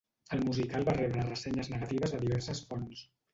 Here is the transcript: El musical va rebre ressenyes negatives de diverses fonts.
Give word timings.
El 0.35 0.39
musical 0.45 0.87
va 0.87 0.95
rebre 0.97 1.25
ressenyes 1.27 1.69
negatives 1.75 2.15
de 2.17 2.23
diverses 2.25 2.65
fonts. 2.73 3.07